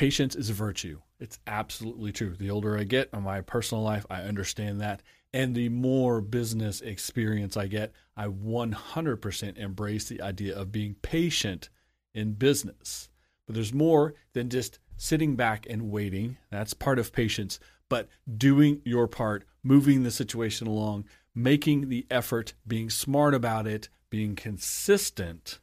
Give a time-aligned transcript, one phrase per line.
[0.00, 1.00] Patience is a virtue.
[1.18, 2.34] It's absolutely true.
[2.34, 5.02] The older I get in my personal life, I understand that.
[5.34, 11.68] And the more business experience I get, I 100% embrace the idea of being patient
[12.14, 13.10] in business.
[13.46, 16.38] But there's more than just sitting back and waiting.
[16.50, 17.60] That's part of patience.
[17.90, 18.08] But
[18.38, 24.34] doing your part, moving the situation along, making the effort, being smart about it, being
[24.34, 25.58] consistent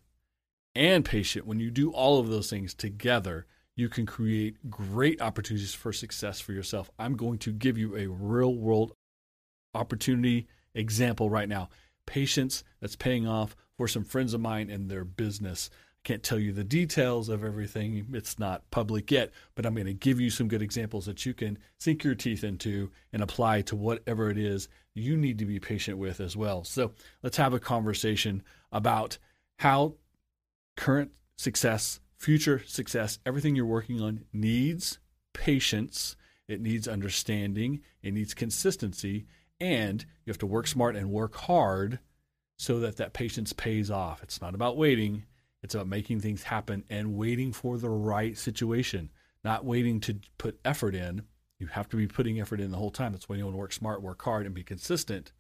[0.78, 1.48] and patient.
[1.48, 3.46] When you do all of those things together,
[3.76, 6.90] you can create great opportunities for success for yourself.
[6.98, 8.94] I'm going to give you a real world
[9.74, 11.70] opportunity example right now.
[12.06, 15.70] Patience that's paying off for some friends of mine in their business.
[15.74, 19.88] I can't tell you the details of everything, it's not public yet, but I'm going
[19.88, 23.62] to give you some good examples that you can sink your teeth into and apply
[23.64, 26.64] to whatever it is you need to be patient with as well.
[26.64, 29.18] So let's have a conversation about
[29.60, 29.96] how
[30.78, 35.00] current success future success, everything you're working on needs
[35.34, 36.16] patience,
[36.48, 39.28] it needs understanding, it needs consistency,
[39.60, 42.00] and you have to work smart and work hard
[42.58, 44.24] so that that patience pays off.
[44.24, 45.24] It's not about waiting,
[45.62, 49.12] it's about making things happen and waiting for the right situation,
[49.44, 51.24] not waiting to put effort in.
[51.60, 53.12] You have to be putting effort in the whole time.
[53.12, 55.32] That's why you want to work smart, work hard, and be consistent.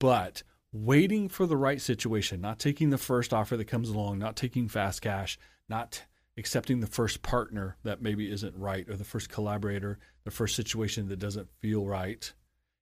[0.00, 0.42] But
[0.74, 4.68] waiting for the right situation, not taking the first offer that comes along, not taking
[4.68, 6.02] fast cash, not
[6.36, 11.08] accepting the first partner that maybe isn't right or the first collaborator, the first situation
[11.08, 12.32] that doesn't feel right.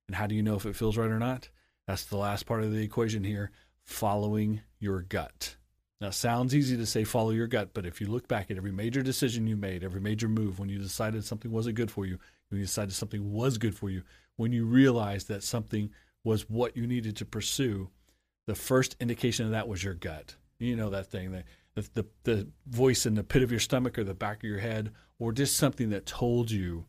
[0.08, 1.50] And how do you know if it feels right or not?
[1.86, 3.50] That's the last part of the equation here
[3.84, 5.56] following your gut.
[6.00, 8.72] Now, sounds easy to say follow your gut, but if you look back at every
[8.72, 12.18] major decision you made, every major move, when you decided something wasn't good for you,
[12.48, 14.02] when you decided something was good for you,
[14.36, 15.90] when you realized that something
[16.24, 17.90] was what you needed to pursue,
[18.46, 20.36] the first indication of that was your gut.
[20.58, 23.98] You know that thing that the, the, the voice in the pit of your stomach
[23.98, 26.84] or the back of your head, or just something that told you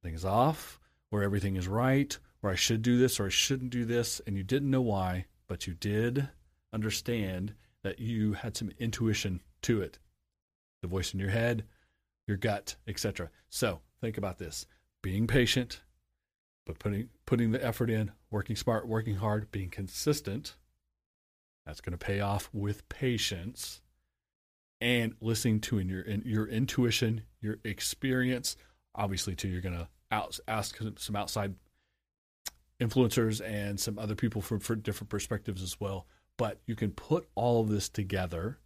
[0.00, 0.80] something's off,
[1.10, 4.36] or everything is right, or I should do this or I shouldn't do this, and
[4.36, 6.28] you didn't know why, but you did
[6.72, 9.98] understand that you had some intuition to it.
[10.80, 11.64] The voice in your head,
[12.26, 13.30] your gut, etc.
[13.48, 14.66] So think about this:
[15.02, 15.82] being patient,
[16.66, 20.56] but putting putting the effort in, working smart, working hard, being consistent.
[21.66, 23.82] That's going to pay off with patience
[24.80, 28.56] and listening to in your in your intuition, your experience.
[28.94, 31.54] Obviously, too, you're going to out, ask some outside
[32.80, 36.06] influencers and some other people for different perspectives as well.
[36.36, 38.58] But you can put all of this together.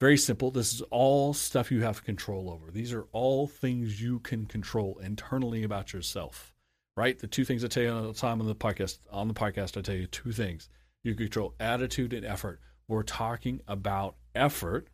[0.00, 0.50] Very simple.
[0.50, 2.70] This is all stuff you have control over.
[2.70, 6.53] These are all things you can control internally about yourself.
[6.96, 7.18] Right?
[7.18, 8.98] The two things I tell you all the time on the podcast.
[9.10, 10.68] On the podcast, I tell you two things.
[11.02, 12.60] You control attitude and effort.
[12.88, 14.88] We're talking about effort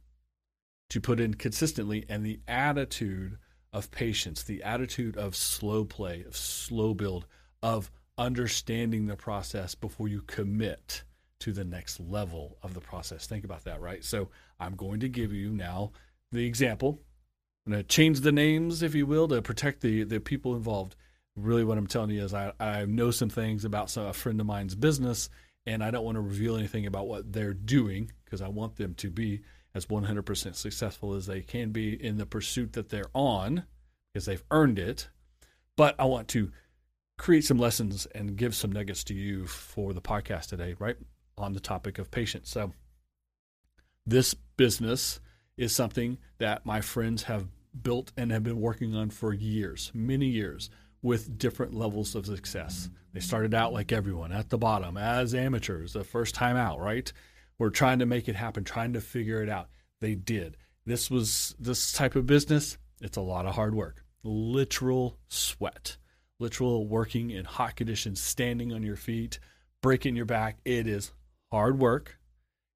[0.90, 3.38] to put in consistently and the attitude
[3.72, 7.26] of patience, the attitude of slow play, of slow build,
[7.62, 11.04] of understanding the process before you commit
[11.40, 13.26] to the next level of the process.
[13.26, 14.04] Think about that, right?
[14.04, 14.28] So
[14.58, 15.92] I'm going to give you now
[16.32, 17.00] the example.
[17.66, 20.96] I'm going to change the names, if you will, to protect the, the people involved.
[21.36, 24.40] Really, what I'm telling you is I, I know some things about some, a friend
[24.40, 25.30] of mine's business,
[25.66, 28.94] and I don't want to reveal anything about what they're doing because I want them
[28.94, 29.42] to be
[29.74, 33.64] as 100% successful as they can be in the pursuit that they're on
[34.12, 35.08] because they've earned it.
[35.76, 36.50] But I want to
[37.18, 40.96] create some lessons and give some nuggets to you for the podcast today, right?
[41.38, 42.50] On the topic of patience.
[42.50, 42.72] So,
[44.06, 45.20] this business
[45.56, 47.48] is something that my friends have
[47.82, 50.70] built and have been working on for years, many years,
[51.02, 52.90] with different levels of success.
[53.12, 57.12] They started out like everyone at the bottom as amateurs, the first time out, right?
[57.58, 59.68] We're trying to make it happen, trying to figure it out.
[60.00, 60.56] They did.
[60.86, 64.04] This was this type of business, it's a lot of hard work.
[64.22, 65.96] Literal sweat.
[66.38, 69.38] Literal working in hot conditions, standing on your feet,
[69.82, 70.58] breaking your back.
[70.64, 71.12] It is
[71.50, 72.18] hard work.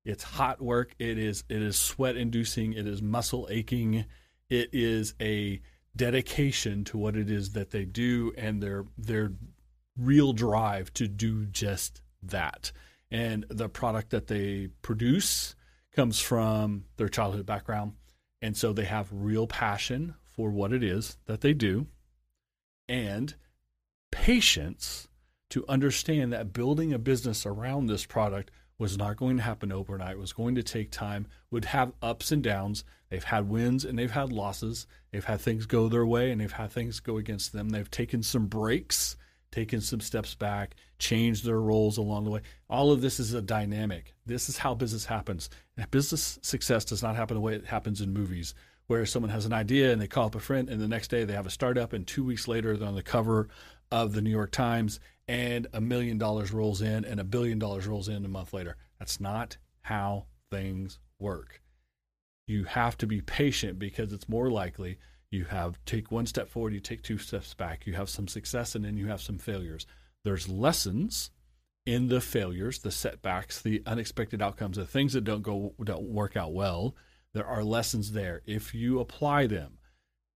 [0.04, 0.94] It's hot work.
[0.98, 2.74] It is it is sweat inducing.
[2.74, 4.04] It is muscle aching.
[4.50, 5.60] It is a
[5.96, 9.32] dedication to what it is that they do and their their
[9.96, 12.72] real drive to do just that
[13.10, 15.54] and the product that they produce
[15.94, 17.92] comes from their childhood background.
[18.42, 21.86] And so they have real passion for what it is that they do
[22.88, 23.34] and
[24.10, 25.08] patience
[25.50, 30.18] to understand that building a business around this product was not going to happen overnight.
[30.18, 32.84] Was going to take time, would have ups and downs.
[33.14, 34.88] They've had wins and they've had losses.
[35.12, 37.68] They've had things go their way and they've had things go against them.
[37.68, 39.14] They've taken some breaks
[39.52, 42.40] taken some steps back, changed their roles along the way.
[42.68, 44.12] All of this is a dynamic.
[44.26, 45.48] This is how business happens.
[45.92, 48.52] Business success does not happen the way it happens in movies,
[48.88, 51.22] where someone has an idea and they call up a friend, and the next day
[51.22, 53.48] they have a startup, and two weeks later they're on the cover
[53.92, 57.86] of the New York Times, and a million dollars rolls in, and a billion dollars
[57.86, 58.76] rolls in a month later.
[58.98, 61.62] That's not how things work.
[62.46, 64.98] You have to be patient because it's more likely
[65.30, 68.74] you have take one step forward, you take two steps back, you have some success,
[68.74, 69.86] and then you have some failures.
[70.24, 71.30] There's lessons
[71.86, 76.36] in the failures, the setbacks, the unexpected outcomes, the things that don't go don't work
[76.36, 76.94] out well.
[77.34, 78.42] There are lessons there.
[78.46, 79.78] If you apply them,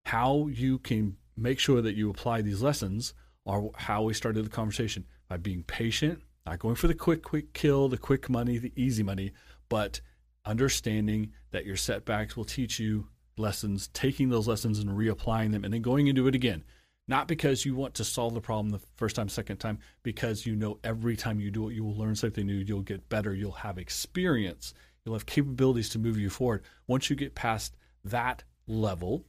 [0.06, 3.14] how you can make sure that you apply these lessons
[3.46, 7.52] are how we started the conversation by being patient, not going for the quick, quick
[7.54, 9.32] kill, the quick money, the easy money,
[9.68, 10.00] but
[10.48, 13.06] understanding that your setbacks will teach you
[13.36, 16.64] lessons, taking those lessons and reapplying them, and then going into it again.
[17.06, 20.56] Not because you want to solve the problem the first time, second time, because you
[20.56, 23.52] know every time you do it, you will learn something new, you'll get better, you'll
[23.52, 24.74] have experience,
[25.04, 26.64] you'll have capabilities to move you forward.
[26.86, 29.24] Once you get past that level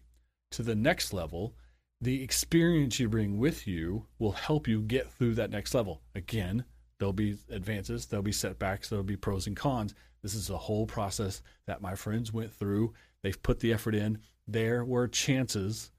[0.52, 1.56] to the next level,
[2.02, 6.02] the experience you bring with you will help you get through that next level.
[6.16, 6.64] Again,
[7.00, 9.96] there'll be advances, there'll be setbacks, there'll be pros and cons.
[10.22, 14.20] This is a whole process that my friends went through They've put the effort in.
[14.48, 15.92] There were chances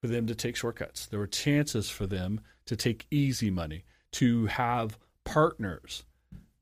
[0.00, 1.06] for them to take shortcuts.
[1.06, 6.04] There were chances for them to take easy money, to have partners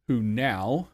[0.09, 0.89] who now,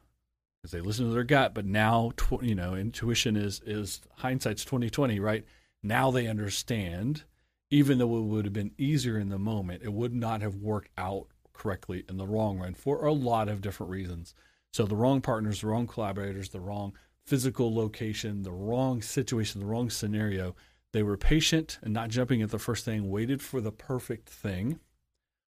[0.64, 4.90] as they listen to their gut, but now you know intuition is is hindsight's twenty
[4.90, 5.44] twenty, right?
[5.82, 7.24] Now they understand.
[7.70, 10.90] Even though it would have been easier in the moment, it would not have worked
[10.98, 14.34] out correctly in the wrong run for a lot of different reasons.
[14.72, 16.94] So the wrong partners, the wrong collaborators, the wrong
[17.26, 20.54] physical location, the wrong situation, the wrong scenario.
[20.92, 24.80] They were patient and not jumping at the first thing, waited for the perfect thing.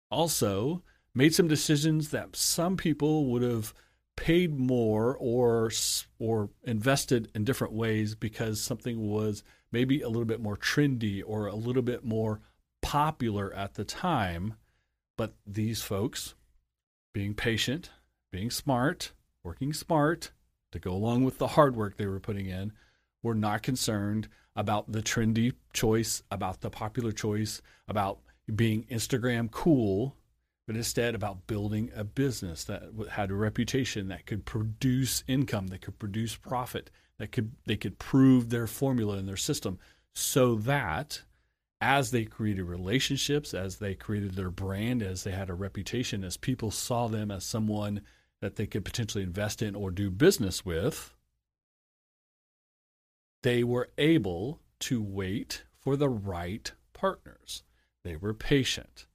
[0.09, 0.83] Also,
[1.15, 3.74] made some decisions that some people would have
[4.18, 5.71] paid more or
[6.19, 11.48] or invested in different ways because something was maybe a little bit more trendy or
[11.48, 12.42] a little bit more
[12.81, 14.56] popular at the time.
[15.18, 16.36] But these folks,
[17.13, 17.92] being patient,
[18.31, 19.12] being smart,
[19.44, 20.31] working smart,
[20.72, 22.72] to go along with the hard work they were putting in,
[23.22, 28.19] were not concerned about the trendy choice, about the popular choice, about
[28.56, 30.16] being Instagram cool,
[30.68, 35.81] but instead about building a business that had a reputation that could produce income, that
[35.81, 39.80] could produce profit, that could they could prove their formula and their system
[40.13, 41.22] so that
[41.81, 46.38] as they created relationships, as they created their brand, as they had a reputation, as
[46.38, 48.01] people saw them as someone
[48.39, 51.13] that they could potentially invest in or do business with,
[53.42, 57.63] they were able to wait for the right partners.
[58.04, 59.07] They were patient,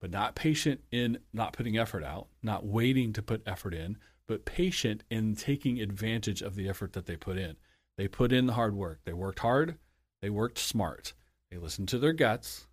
[0.00, 4.46] but not patient in not putting effort out, not waiting to put effort in, but
[4.46, 7.56] patient in taking advantage of the effort that they put in.
[7.98, 9.00] They put in the hard work.
[9.04, 9.76] They worked hard.
[10.22, 11.12] They worked smart.
[11.54, 12.66] They listened to their guts.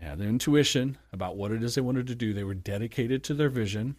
[0.00, 2.32] They had their intuition about what it is they wanted to do.
[2.32, 3.96] They were dedicated to their vision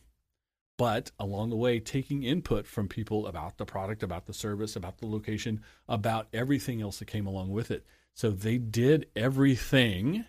[0.77, 4.97] but along the way, taking input from people about the product, about the service, about
[4.97, 7.85] the location, about everything else that came along with it.
[8.13, 10.25] So they did everything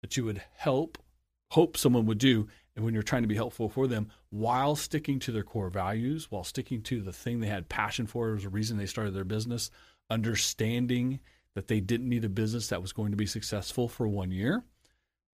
[0.00, 0.98] that you would help,
[1.50, 2.48] hope someone would do.
[2.74, 6.30] And when you're trying to be helpful for them, while sticking to their core values,
[6.30, 9.24] while sticking to the thing they had passion for, was the reason they started their
[9.24, 9.70] business,
[10.08, 11.20] understanding
[11.58, 14.62] that they didn't need a business that was going to be successful for one year,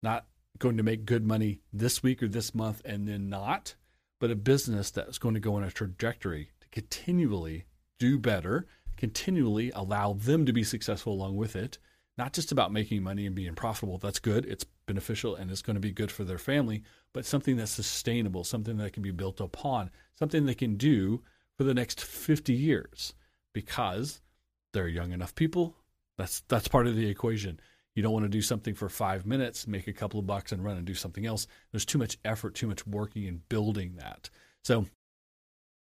[0.02, 0.25] not
[0.58, 3.75] going to make good money this week or this month and then not
[4.25, 7.66] but a business that's going to go on a trajectory to continually
[7.98, 11.76] do better, continually allow them to be successful along with it.
[12.16, 13.98] Not just about making money and being profitable.
[13.98, 14.46] That's good.
[14.46, 18.44] It's beneficial and it's going to be good for their family, but something that's sustainable,
[18.44, 21.20] something that can be built upon, something they can do
[21.58, 23.12] for the next 50 years
[23.52, 24.22] because
[24.72, 25.76] they're young enough people.
[26.18, 27.61] That's that's part of the equation.
[27.94, 30.64] You don't want to do something for five minutes, make a couple of bucks, and
[30.64, 31.47] run and do something else.
[31.71, 34.30] There's too much effort, too much working and building that.
[34.64, 34.87] So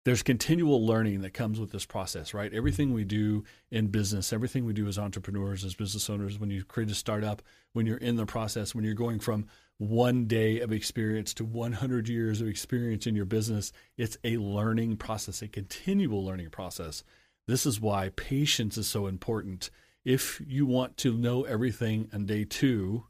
[0.05, 2.55] there's continual learning that comes with this process, right?
[2.55, 6.65] Everything we do in business, everything we do as entrepreneurs, as business owners, when you
[6.65, 7.43] create a startup,
[7.75, 12.09] when you're in the process, when you're going from one day of experience to 100
[12.09, 17.05] years of experience in your business, it's a learning process, a continual learning process.
[17.47, 19.69] This is why patience is so important
[20.09, 23.05] if you want to know everything on day two,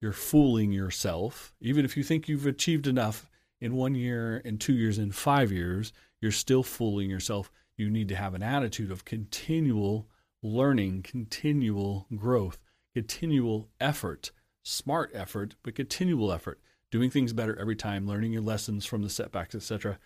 [0.00, 1.52] you're fooling yourself.
[1.60, 3.28] Even if you think you've achieved enough
[3.60, 7.52] in one year, in two years, in five years, you're still fooling yourself.
[7.76, 10.08] You need to have an attitude of continual
[10.42, 12.56] learning, continual growth,
[12.94, 14.30] continual effort,
[14.62, 16.58] smart effort, but continual effort.
[16.90, 19.98] doing things better every time, learning your lessons from the setbacks, etc.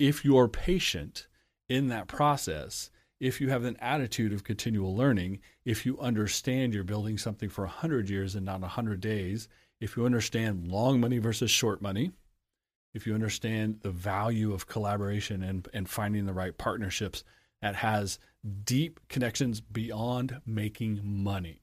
[0.00, 1.28] If you're patient
[1.68, 6.84] in that process, if you have an attitude of continual learning, if you understand you're
[6.84, 9.48] building something for 100 years and not 100 days,
[9.80, 12.12] if you understand long money versus short money,
[12.94, 17.24] if you understand the value of collaboration and, and finding the right partnerships
[17.60, 18.18] that has
[18.64, 21.60] deep connections beyond making money.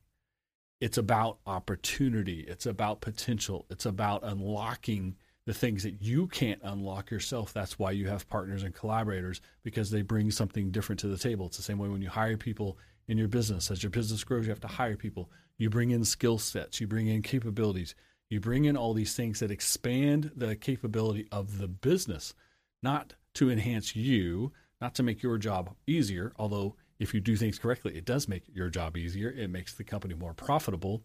[0.81, 7.11] It's about opportunity, it's about potential, it's about unlocking the things that you can't unlock
[7.11, 7.53] yourself.
[7.53, 11.47] That's why you have partners and collaborators because they bring something different to the table.
[11.47, 13.69] It's the same way when you hire people in your business.
[13.69, 15.29] As your business grows, you have to hire people.
[15.57, 17.95] You bring in skill sets, you bring in capabilities,
[18.29, 22.33] you bring in all these things that expand the capability of the business,
[22.81, 27.59] not to enhance you, not to make your job easier, although if you do things
[27.59, 29.29] correctly, it does make your job easier.
[29.29, 31.03] It makes the company more profitable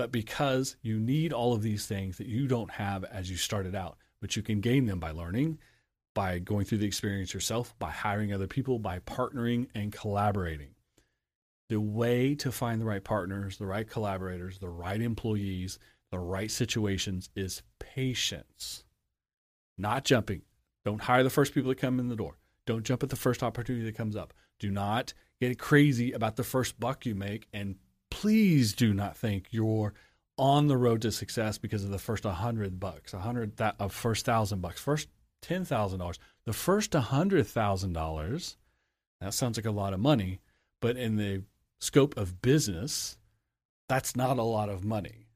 [0.00, 3.74] but because you need all of these things that you don't have as you started
[3.74, 5.58] out, but you can gain them by learning,
[6.14, 10.70] by going through the experience yourself, by hiring other people, by partnering and collaborating.
[11.68, 15.78] The way to find the right partners, the right collaborators, the right employees,
[16.10, 18.84] the right situations is patience,
[19.76, 20.40] not jumping.
[20.86, 22.38] Don't hire the first people that come in the door.
[22.64, 24.32] Don't jump at the first opportunity that comes up.
[24.58, 27.76] Do not get crazy about the first buck you make and
[28.10, 29.94] please do not think you're
[30.36, 34.26] on the road to success because of the first 100 bucks, 100 that uh, first
[34.26, 35.08] 1000 bucks, first
[35.42, 36.18] $10,000.
[36.46, 38.56] The first $100,000,
[39.20, 40.40] that sounds like a lot of money,
[40.80, 41.42] but in the
[41.78, 43.18] scope of business,
[43.88, 45.26] that's not a lot of money.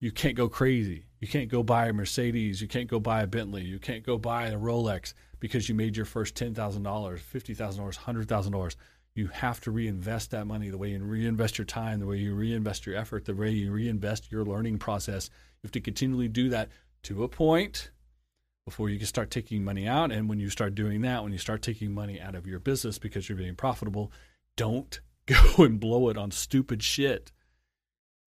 [0.00, 1.06] You can't go crazy.
[1.20, 2.60] You can't go buy a Mercedes.
[2.60, 3.62] You can't go buy a Bentley.
[3.62, 8.76] You can't go buy a Rolex because you made your first $10,000, $50,000, $100,000
[9.14, 12.34] you have to reinvest that money the way you reinvest your time, the way you
[12.34, 15.30] reinvest your effort, the way you reinvest your learning process.
[15.62, 16.70] You have to continually do that
[17.04, 17.90] to a point
[18.64, 20.10] before you can start taking money out.
[20.10, 22.98] And when you start doing that, when you start taking money out of your business
[22.98, 24.10] because you're being profitable,
[24.56, 27.30] don't go and blow it on stupid shit.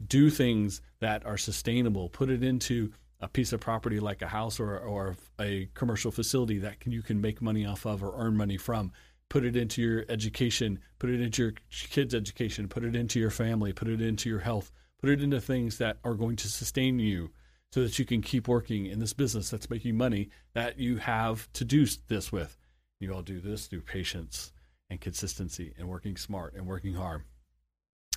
[0.05, 2.07] Do things that are sustainable.
[2.07, 6.59] Put it into a piece of property like a house or, or a commercial facility
[6.59, 8.91] that can, you can make money off of or earn money from
[9.29, 13.29] put it into your education, put it into your kids' education, put it into your
[13.29, 16.99] family, put it into your health, put it into things that are going to sustain
[16.99, 17.31] you
[17.71, 21.51] so that you can keep working in this business that's making money that you have
[21.53, 22.57] to do this with.
[22.99, 24.51] You all do this through patience
[24.89, 27.23] and consistency and working smart and working hard.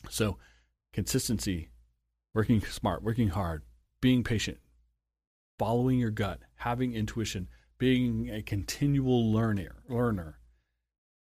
[0.09, 0.39] So,
[0.93, 1.71] consistency,
[2.33, 3.63] working smart, working hard,
[4.01, 4.59] being patient,
[5.59, 7.49] following your gut, having intuition,
[7.79, 10.40] being a continual learner, learner,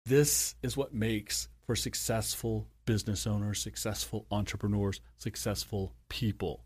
[0.06, 6.64] this is what makes for successful business owners, successful entrepreneurs, successful people.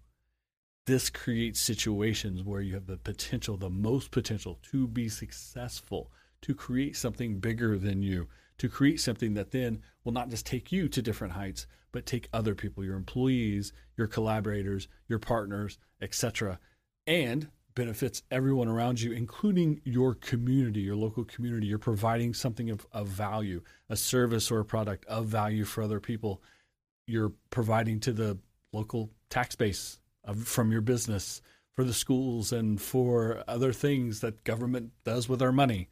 [0.86, 6.10] This creates situations where you have the potential, the most potential to be successful,
[6.42, 10.72] to create something bigger than you, to create something that then will not just take
[10.72, 16.58] you to different heights, but take other people, your employees, your collaborators, your partners, etc.
[17.06, 21.66] And benefits everyone around you, including your community, your local community.
[21.66, 26.00] You're providing something of, of value, a service or a product of value for other
[26.00, 26.42] people.
[27.06, 28.38] You're providing to the
[28.72, 31.42] local tax base of, from your business,
[31.74, 35.88] for the schools, and for other things that government does with our money.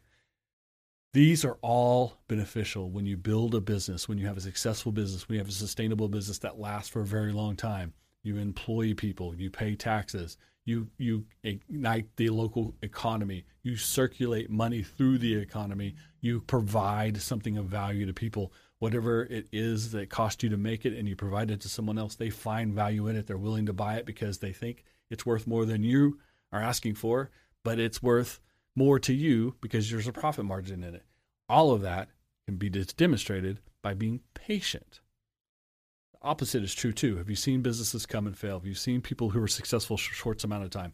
[1.13, 5.29] These are all beneficial when you build a business, when you have a successful business,
[5.29, 7.93] when you have a sustainable business that lasts for a very long time.
[8.23, 13.45] You employ people, you pay taxes, you you ignite the local economy.
[13.63, 15.95] You circulate money through the economy.
[16.21, 18.53] You provide something of value to people.
[18.79, 21.99] Whatever it is that cost you to make it and you provide it to someone
[21.99, 23.27] else they find value in it.
[23.27, 26.19] They're willing to buy it because they think it's worth more than you
[26.53, 27.31] are asking for
[27.65, 28.41] but it's worth
[28.75, 31.05] more to you because there's a profit margin in it.
[31.49, 32.09] All of that
[32.47, 35.01] can be demonstrated by being patient
[36.23, 37.17] opposite is true too.
[37.17, 38.59] Have you seen businesses come and fail?
[38.59, 40.93] Have you seen people who are successful for short amount of time?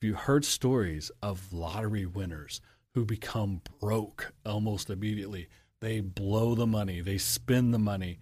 [0.00, 2.60] Have you heard stories of lottery winners
[2.94, 5.48] who become broke almost immediately?
[5.80, 8.18] They blow the money, they spend the money.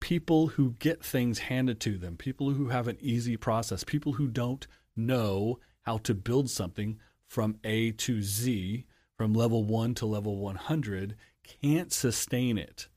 [0.00, 4.28] People who get things handed to them, people who have an easy process, people who
[4.28, 6.98] don't know how to build something
[7.28, 8.84] from A to Z,
[9.16, 12.88] from level one to level 100, can't sustain it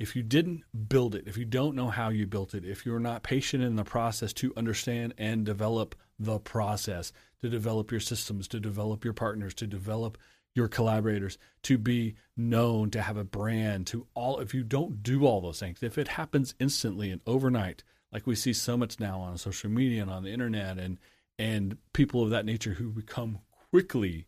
[0.00, 2.98] if you didn't build it, if you don't know how you built it, if you're
[2.98, 8.48] not patient in the process to understand and develop the process, to develop your systems,
[8.48, 10.16] to develop your partners, to develop
[10.54, 15.26] your collaborators, to be known, to have a brand, to all, if you don't do
[15.26, 19.20] all those things, if it happens instantly and overnight, like we see so much now
[19.20, 20.98] on social media and on the internet and
[21.38, 23.38] and people of that nature who become
[23.70, 24.26] quickly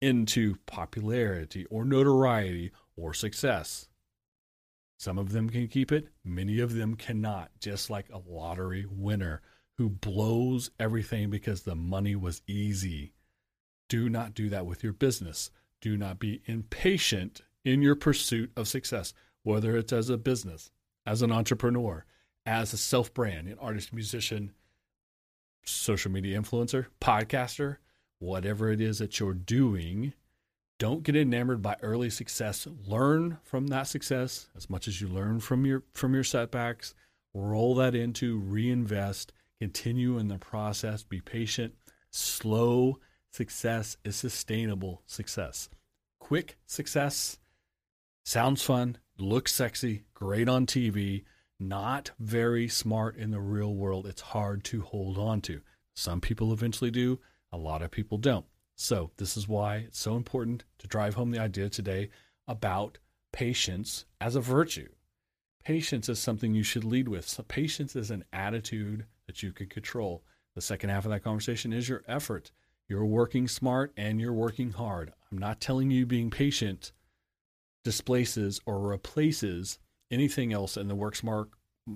[0.00, 3.88] into popularity or notoriety or success.
[4.98, 9.40] Some of them can keep it, many of them cannot, just like a lottery winner
[9.76, 13.12] who blows everything because the money was easy.
[13.88, 15.50] Do not do that with your business.
[15.80, 19.14] Do not be impatient in your pursuit of success,
[19.44, 20.70] whether it's as a business,
[21.06, 22.04] as an entrepreneur,
[22.44, 24.52] as a self brand, an artist, musician,
[25.64, 27.76] social media influencer, podcaster,
[28.18, 30.12] whatever it is that you're doing.
[30.78, 32.66] Don't get enamored by early success.
[32.86, 36.94] Learn from that success as much as you learn from your from your setbacks.
[37.34, 41.74] Roll that into reinvest, continue in the process, be patient.
[42.10, 45.68] Slow success is sustainable success.
[46.20, 47.38] Quick success
[48.24, 51.24] sounds fun, looks sexy, great on TV,
[51.58, 54.06] not very smart in the real world.
[54.06, 55.60] It's hard to hold on to.
[55.94, 57.18] Some people eventually do,
[57.52, 58.46] a lot of people don't.
[58.80, 62.10] So, this is why it's so important to drive home the idea today
[62.46, 62.98] about
[63.32, 64.88] patience as a virtue.
[65.64, 67.26] Patience is something you should lead with.
[67.28, 70.22] So patience is an attitude that you can control.
[70.54, 72.52] The second half of that conversation is your effort.
[72.88, 75.12] You're working smart and you're working hard.
[75.30, 76.92] I'm not telling you being patient
[77.82, 81.48] displaces or replaces anything else in the work smart,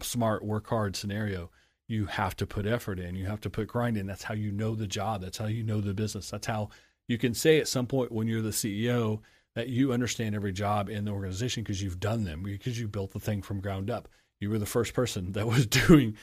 [0.02, 1.48] smart, work hard scenario,
[1.88, 3.14] you have to put effort in.
[3.14, 4.06] You have to put grind in.
[4.06, 5.22] That's how you know the job.
[5.22, 6.30] That's how you know the business.
[6.30, 6.70] That's how
[7.08, 9.20] you can say at some point when you're the CEO
[9.54, 13.12] that you understand every job in the organization because you've done them, because you built
[13.12, 14.08] the thing from ground up.
[14.40, 16.16] You were the first person that was doing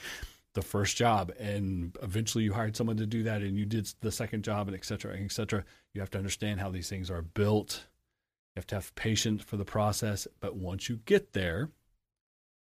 [0.54, 4.10] the first job and eventually you hired someone to do that and you did the
[4.10, 5.64] second job and et cetera, et cetera.
[5.94, 7.86] You have to understand how these things are built.
[8.54, 10.26] You have to have patience for the process.
[10.40, 11.70] But once you get there,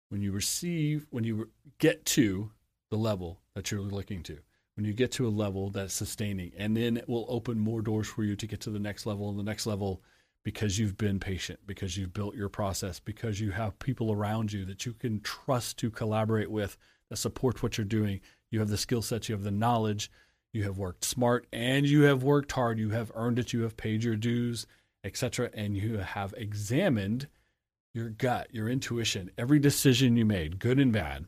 [0.08, 2.50] when you receive, when you get to
[2.90, 4.38] the level that you're looking to,
[4.76, 8.08] when you get to a level that's sustaining, and then it will open more doors
[8.08, 10.02] for you to get to the next level and the next level
[10.44, 14.64] because you've been patient, because you've built your process, because you have people around you
[14.64, 16.78] that you can trust to collaborate with
[17.10, 18.20] that support what you're doing.
[18.50, 20.10] You have the skill sets, you have the knowledge,
[20.52, 22.78] you have worked smart, and you have worked hard.
[22.78, 24.66] You have earned it, you have paid your dues,
[25.04, 27.28] etc., and you have examined
[27.92, 31.26] your gut, your intuition, every decision you made, good and bad,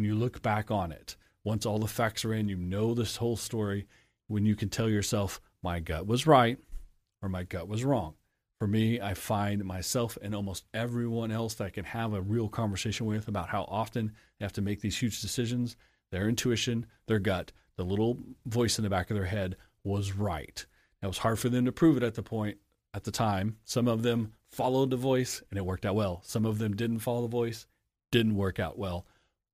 [0.00, 3.16] when you look back on it, once all the facts are in, you know this
[3.16, 3.86] whole story,
[4.28, 6.56] when you can tell yourself, my gut was right
[7.20, 8.14] or my gut was wrong.
[8.58, 12.48] For me, I find myself and almost everyone else that I can have a real
[12.48, 15.76] conversation with about how often they have to make these huge decisions,
[16.10, 20.64] their intuition, their gut, the little voice in the back of their head was right.
[21.02, 22.56] It was hard for them to prove it at the point
[22.94, 23.58] at the time.
[23.66, 26.22] Some of them followed the voice and it worked out well.
[26.24, 27.66] Some of them didn't follow the voice,
[28.10, 29.04] didn't work out well.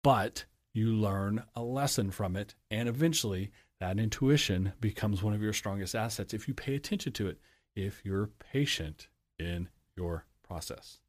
[0.06, 2.54] But you learn a lesson from it.
[2.70, 7.26] And eventually, that intuition becomes one of your strongest assets if you pay attention to
[7.26, 7.40] it,
[7.74, 11.00] if you're patient in your process.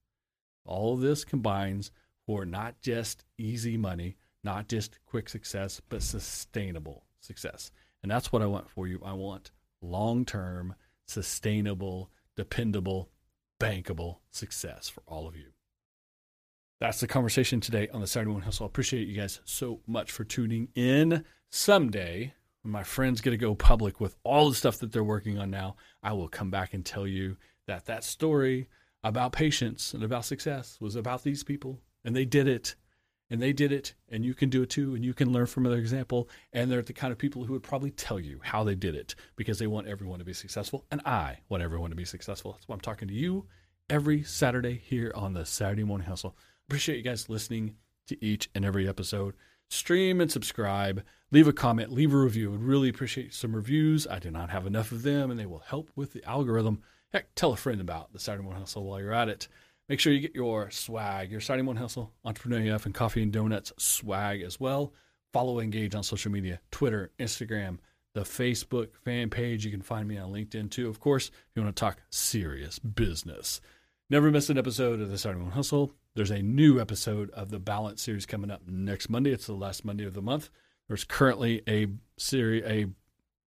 [0.66, 1.92] All of this combines
[2.26, 7.70] for not just easy money, not just quick success, but sustainable success.
[8.02, 9.00] And that's what I want for you.
[9.06, 10.74] I want long term,
[11.08, 13.12] sustainable, dependable
[13.62, 15.52] bankable success for all of you.
[16.80, 18.66] That's the conversation today on the Saturday Morning Hustle.
[18.66, 21.26] I appreciate you guys so much for tuning in.
[21.50, 25.40] Someday, when my friends get to go public with all the stuff that they're working
[25.40, 28.70] on now, I will come back and tell you that that story
[29.04, 32.76] about patience and about success was about these people, and they did it
[33.32, 35.64] and they did it and you can do it too and you can learn from
[35.64, 38.76] their example and they're the kind of people who would probably tell you how they
[38.76, 42.06] did it because they want everyone to be successful and i want everyone to be
[42.06, 43.46] successful that's why i'm talking to you
[43.90, 47.76] every saturday here on the saturday morning hustle appreciate you guys listening
[48.08, 49.36] to each and every episode
[49.70, 54.20] stream and subscribe leave a comment leave a review would really appreciate some reviews i
[54.20, 57.54] do not have enough of them and they will help with the algorithm heck tell
[57.54, 59.48] a friend about the saturday morning hustle while you're at it
[59.90, 63.32] Make sure you get your swag, your Saturday Morning Hustle, Entrepreneur AF, and Coffee and
[63.32, 64.94] Donuts swag as well.
[65.32, 67.78] Follow Engage on social media Twitter, Instagram,
[68.14, 69.64] the Facebook fan page.
[69.64, 70.90] You can find me on LinkedIn too.
[70.90, 73.62] Of course, if you want to talk serious business.
[74.10, 75.94] Never miss an episode of the Saturday Morning Hustle.
[76.18, 79.30] There's a new episode of the Balance series coming up next Monday.
[79.30, 80.50] It's the last Monday of the month.
[80.88, 82.88] There's currently a series, a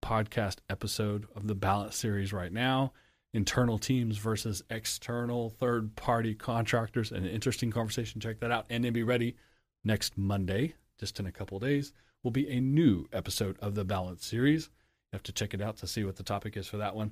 [0.01, 2.93] podcast episode of the Balance series right now
[3.33, 7.11] internal teams versus external third party contractors.
[7.11, 8.21] An interesting conversation.
[8.21, 8.67] Check that out.
[8.69, 9.35] And then be ready
[9.83, 11.91] next Monday, just in a couple days,
[12.23, 14.69] will be a new episode of the Balance series.
[15.11, 17.11] You have to check it out to see what the topic is for that one.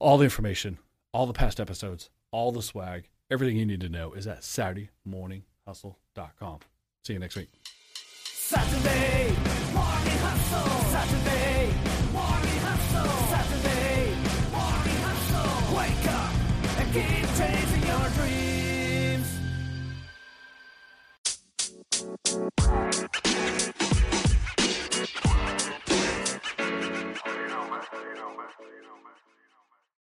[0.00, 0.80] All the information,
[1.12, 6.58] all the past episodes, all the swag, Everything you need to know is at SaturdayMorningHustle.com.
[7.04, 7.48] See you next week.
[8.24, 9.28] Saturday
[9.72, 10.90] Morning Hustle.
[10.90, 11.72] Saturday
[12.12, 13.08] Morning Hustle.
[13.30, 14.16] Saturday
[14.50, 15.76] Morning Hustle.
[15.76, 16.34] Wake up
[16.80, 17.30] and keep.